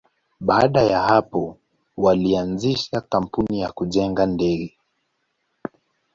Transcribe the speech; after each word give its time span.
Baada 0.39 0.81
ya 0.81 1.01
hapo, 1.01 1.57
walianzisha 1.97 3.01
kampuni 3.01 3.59
ya 3.61 3.71
kujenga 3.71 4.25
ndege. 4.25 4.77